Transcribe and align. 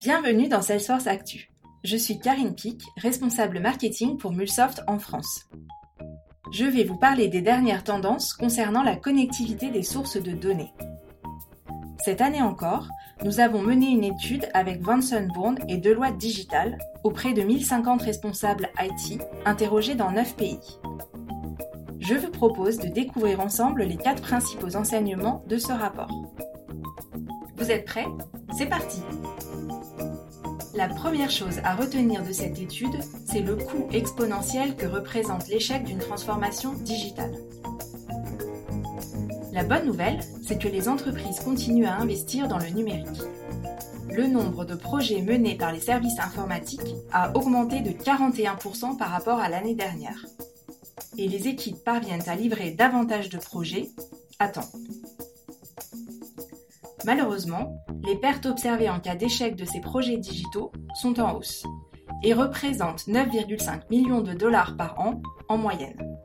Bienvenue 0.00 0.46
dans 0.46 0.62
Salesforce 0.62 1.08
Actu. 1.08 1.50
Je 1.82 1.96
suis 1.96 2.20
Karine 2.20 2.54
Pic, 2.54 2.80
responsable 2.98 3.58
marketing 3.58 4.16
pour 4.16 4.32
Mulsoft 4.32 4.80
en 4.86 5.00
France. 5.00 5.48
Je 6.52 6.66
vais 6.66 6.84
vous 6.84 6.96
parler 6.96 7.26
des 7.26 7.40
dernières 7.40 7.82
tendances 7.82 8.32
concernant 8.32 8.84
la 8.84 8.94
connectivité 8.94 9.70
des 9.70 9.82
sources 9.82 10.16
de 10.16 10.30
données. 10.30 10.72
Cette 11.98 12.20
année 12.20 12.42
encore, 12.42 12.86
nous 13.24 13.40
avons 13.40 13.60
mené 13.60 13.86
une 13.88 14.04
étude 14.04 14.48
avec 14.54 14.80
Vanson 14.80 15.26
Bourne 15.34 15.58
et 15.66 15.78
Deloitte 15.78 16.16
Digital 16.16 16.78
auprès 17.02 17.32
de 17.32 17.42
1050 17.42 18.00
responsables 18.00 18.70
IT 18.80 19.20
interrogés 19.46 19.96
dans 19.96 20.12
9 20.12 20.36
pays. 20.36 20.78
Je 21.98 22.14
vous 22.14 22.30
propose 22.30 22.78
de 22.78 22.86
découvrir 22.86 23.40
ensemble 23.40 23.82
les 23.82 23.96
quatre 23.96 24.22
principaux 24.22 24.76
enseignements 24.76 25.42
de 25.48 25.58
ce 25.58 25.72
rapport. 25.72 26.12
Vous 27.56 27.72
êtes 27.72 27.84
prêts? 27.84 28.06
C'est 28.56 28.66
parti 28.66 29.02
la 30.78 30.86
première 30.86 31.32
chose 31.32 31.58
à 31.64 31.74
retenir 31.74 32.22
de 32.22 32.32
cette 32.32 32.60
étude, 32.60 33.00
c'est 33.24 33.40
le 33.40 33.56
coût 33.56 33.88
exponentiel 33.90 34.76
que 34.76 34.86
représente 34.86 35.48
l'échec 35.48 35.82
d'une 35.82 35.98
transformation 35.98 36.72
digitale. 36.72 37.32
La 39.52 39.64
bonne 39.64 39.86
nouvelle, 39.86 40.20
c'est 40.46 40.56
que 40.56 40.68
les 40.68 40.88
entreprises 40.88 41.40
continuent 41.40 41.88
à 41.88 41.96
investir 41.96 42.46
dans 42.46 42.58
le 42.58 42.68
numérique. 42.68 43.22
Le 44.14 44.28
nombre 44.28 44.64
de 44.64 44.76
projets 44.76 45.20
menés 45.20 45.56
par 45.56 45.72
les 45.72 45.80
services 45.80 46.20
informatiques 46.20 46.94
a 47.10 47.36
augmenté 47.36 47.80
de 47.80 47.90
41% 47.90 48.96
par 48.96 49.08
rapport 49.08 49.40
à 49.40 49.48
l'année 49.48 49.74
dernière. 49.74 50.26
Et 51.16 51.26
les 51.26 51.48
équipes 51.48 51.82
parviennent 51.82 52.28
à 52.28 52.36
livrer 52.36 52.70
davantage 52.70 53.30
de 53.30 53.38
projets 53.38 53.88
à 54.38 54.46
temps. 54.46 54.70
Malheureusement, 57.04 57.84
les 58.08 58.16
pertes 58.16 58.46
observées 58.46 58.88
en 58.88 59.00
cas 59.00 59.14
d'échec 59.14 59.54
de 59.54 59.66
ces 59.66 59.80
projets 59.80 60.16
digitaux 60.16 60.72
sont 60.94 61.20
en 61.20 61.36
hausse 61.36 61.66
et 62.22 62.32
représentent 62.32 63.06
9,5 63.06 63.82
millions 63.90 64.22
de 64.22 64.32
dollars 64.32 64.76
par 64.78 64.98
an 64.98 65.20
en 65.48 65.58
moyenne. 65.58 66.16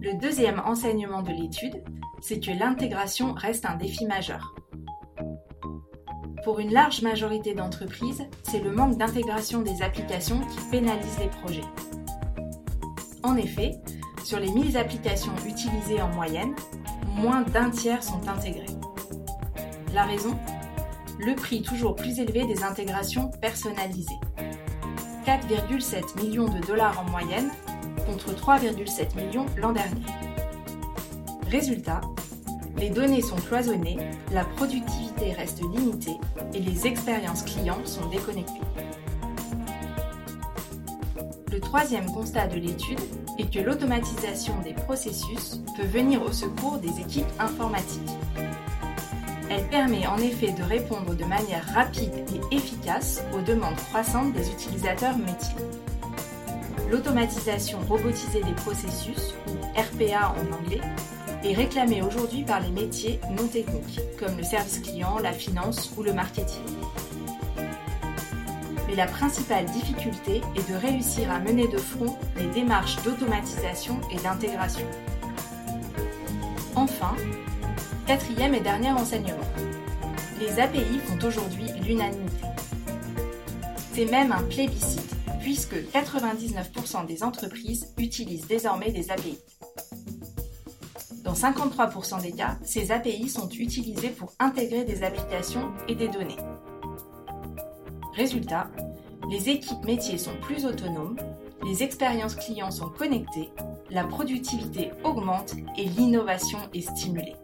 Le 0.00 0.14
deuxième 0.14 0.62
enseignement 0.64 1.22
de 1.22 1.32
l'étude, 1.32 1.82
c'est 2.20 2.38
que 2.38 2.52
l'intégration 2.52 3.34
reste 3.34 3.66
un 3.66 3.74
défi 3.74 4.06
majeur. 4.06 4.54
Pour 6.44 6.60
une 6.60 6.72
large 6.72 7.02
majorité 7.02 7.54
d'entreprises, 7.54 8.22
c'est 8.44 8.62
le 8.62 8.70
manque 8.70 8.96
d'intégration 8.96 9.62
des 9.62 9.82
applications 9.82 10.38
qui 10.38 10.60
pénalise 10.70 11.18
les 11.18 11.28
projets. 11.28 11.68
En 13.24 13.36
effet, 13.36 13.72
sur 14.22 14.38
les 14.38 14.52
1000 14.52 14.76
applications 14.76 15.34
utilisées 15.44 16.00
en 16.00 16.08
moyenne, 16.14 16.54
moins 17.16 17.42
d'un 17.42 17.70
tiers 17.70 18.04
sont 18.04 18.28
intégrées. 18.28 18.75
La 19.96 20.04
raison 20.04 20.36
Le 21.18 21.34
prix 21.34 21.62
toujours 21.62 21.96
plus 21.96 22.20
élevé 22.20 22.44
des 22.44 22.62
intégrations 22.62 23.30
personnalisées. 23.40 24.20
4,7 25.24 26.22
millions 26.22 26.50
de 26.50 26.60
dollars 26.66 27.00
en 27.00 27.10
moyenne 27.10 27.50
contre 28.04 28.34
3,7 28.34 29.16
millions 29.16 29.46
l'an 29.56 29.72
dernier. 29.72 30.02
Résultat, 31.50 32.02
les 32.76 32.90
données 32.90 33.22
sont 33.22 33.36
cloisonnées, 33.36 33.96
la 34.34 34.44
productivité 34.44 35.32
reste 35.32 35.62
limitée 35.62 36.18
et 36.52 36.60
les 36.60 36.86
expériences 36.86 37.44
clients 37.44 37.82
sont 37.86 38.06
déconnectées. 38.10 38.52
Le 41.50 41.58
troisième 41.58 42.12
constat 42.12 42.48
de 42.48 42.56
l'étude 42.56 43.00
est 43.38 43.50
que 43.50 43.60
l'automatisation 43.60 44.60
des 44.62 44.74
processus 44.74 45.62
peut 45.74 45.86
venir 45.86 46.20
au 46.20 46.32
secours 46.32 46.76
des 46.76 47.00
équipes 47.00 47.32
informatiques. 47.38 48.10
Elle 49.48 49.68
permet 49.68 50.06
en 50.06 50.18
effet 50.18 50.50
de 50.52 50.62
répondre 50.62 51.14
de 51.14 51.24
manière 51.24 51.64
rapide 51.72 52.24
et 52.34 52.56
efficace 52.56 53.22
aux 53.32 53.42
demandes 53.42 53.76
croissantes 53.76 54.32
des 54.32 54.50
utilisateurs 54.50 55.16
métiers. 55.16 55.54
L'automatisation 56.90 57.78
robotisée 57.88 58.42
des 58.42 58.54
processus, 58.54 59.34
ou 59.48 59.52
RPA 59.78 60.34
en 60.34 60.52
anglais, 60.52 60.80
est 61.44 61.54
réclamée 61.54 62.02
aujourd'hui 62.02 62.42
par 62.42 62.60
les 62.60 62.70
métiers 62.70 63.20
non 63.30 63.46
techniques, 63.46 64.00
comme 64.18 64.36
le 64.36 64.42
service 64.42 64.80
client, 64.80 65.18
la 65.18 65.32
finance 65.32 65.92
ou 65.96 66.02
le 66.02 66.12
marketing. 66.12 66.62
Mais 68.88 68.94
la 68.94 69.06
principale 69.06 69.66
difficulté 69.66 70.42
est 70.56 70.70
de 70.70 70.76
réussir 70.76 71.30
à 71.30 71.40
mener 71.40 71.68
de 71.68 71.78
front 71.78 72.16
les 72.36 72.46
démarches 72.46 73.02
d'automatisation 73.02 74.00
et 74.12 74.16
d'intégration. 74.16 74.86
Enfin, 76.74 77.14
Quatrième 78.06 78.54
et 78.54 78.60
dernier 78.60 78.92
enseignement. 78.92 79.34
Les 80.38 80.60
API 80.60 81.00
font 81.00 81.26
aujourd'hui 81.26 81.66
l'unanimité. 81.84 82.46
C'est 83.94 84.04
même 84.04 84.30
un 84.30 84.44
plébiscite, 84.44 85.16
puisque 85.40 85.74
99% 85.74 87.04
des 87.04 87.24
entreprises 87.24 87.92
utilisent 87.98 88.46
désormais 88.46 88.92
des 88.92 89.10
API. 89.10 89.38
Dans 91.24 91.32
53% 91.32 92.22
des 92.22 92.30
cas, 92.30 92.56
ces 92.62 92.92
API 92.92 93.28
sont 93.28 93.48
utilisées 93.48 94.10
pour 94.10 94.32
intégrer 94.38 94.84
des 94.84 95.02
applications 95.02 95.72
et 95.88 95.96
des 95.96 96.06
données. 96.06 96.36
Résultat, 98.14 98.70
les 99.28 99.48
équipes 99.48 99.84
métiers 99.84 100.18
sont 100.18 100.36
plus 100.42 100.64
autonomes, 100.64 101.16
les 101.64 101.82
expériences 101.82 102.36
clients 102.36 102.70
sont 102.70 102.88
connectées, 102.88 103.50
la 103.90 104.04
productivité 104.04 104.92
augmente 105.02 105.56
et 105.76 105.86
l'innovation 105.86 106.60
est 106.72 106.88
stimulée. 106.88 107.34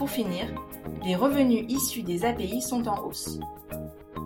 Pour 0.00 0.08
finir, 0.08 0.46
les 1.04 1.14
revenus 1.14 1.66
issus 1.68 2.02
des 2.02 2.24
API 2.24 2.62
sont 2.62 2.88
en 2.88 3.04
hausse. 3.04 3.38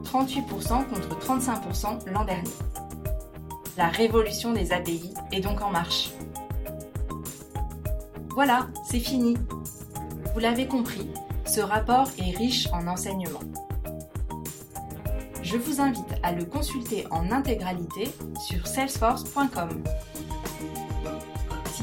38% 0.04 0.88
contre 0.88 1.18
35% 1.18 2.12
l'an 2.12 2.24
dernier. 2.24 2.48
La 3.76 3.88
révolution 3.88 4.52
des 4.52 4.70
API 4.70 5.12
est 5.32 5.40
donc 5.40 5.62
en 5.62 5.70
marche. 5.70 6.12
Voilà, 8.36 8.68
c'est 8.88 9.00
fini. 9.00 9.34
Vous 10.32 10.38
l'avez 10.38 10.68
compris, 10.68 11.10
ce 11.44 11.58
rapport 11.60 12.06
est 12.18 12.36
riche 12.36 12.68
en 12.72 12.86
enseignements. 12.86 13.40
Je 15.42 15.56
vous 15.56 15.80
invite 15.80 16.14
à 16.22 16.30
le 16.30 16.44
consulter 16.44 17.04
en 17.10 17.32
intégralité 17.32 18.12
sur 18.46 18.64
salesforce.com. 18.68 19.82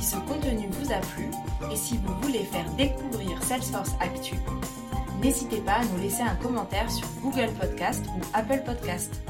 Si 0.02 0.08
ce 0.08 0.16
contenu 0.16 0.68
vous 0.72 0.92
a 0.92 0.98
plu 0.98 1.30
et 1.72 1.76
si 1.76 1.96
vous 1.98 2.16
voulez 2.24 2.44
faire 2.44 2.68
découvrir 2.72 3.42
Salesforce 3.44 3.92
Actu, 4.00 4.34
n'hésitez 5.22 5.58
pas 5.58 5.74
à 5.74 5.86
nous 5.86 6.02
laisser 6.02 6.24
un 6.24 6.34
commentaire 6.38 6.90
sur 6.90 7.08
Google 7.22 7.52
Podcast 7.60 8.04
ou 8.08 8.22
Apple 8.34 8.64
Podcast. 8.66 9.22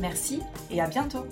Merci 0.00 0.42
et 0.68 0.80
à 0.80 0.88
bientôt 0.88 1.24